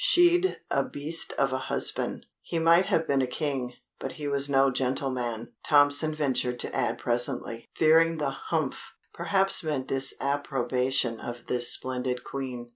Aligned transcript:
"She'd 0.03 0.59
a 0.71 0.83
beast 0.83 1.31
of 1.33 1.53
a 1.53 1.59
husband; 1.69 2.25
he 2.41 2.57
might 2.57 2.87
have 2.87 3.05
been 3.07 3.21
a 3.21 3.27
King, 3.27 3.75
but 3.99 4.13
he 4.13 4.27
was 4.27 4.49
no 4.49 4.71
gentleman," 4.71 5.53
Tompson 5.63 6.15
ventured 6.15 6.57
to 6.61 6.75
add 6.75 6.97
presently, 6.97 7.69
fearing 7.75 8.17
the 8.17 8.31
"Humph" 8.31 8.95
perhaps 9.13 9.63
meant 9.63 9.85
disapprobation 9.89 11.19
of 11.19 11.45
this 11.45 11.71
splendid 11.71 12.23
Queen. 12.23 12.69